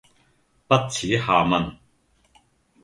[0.67, 1.77] 不恥下問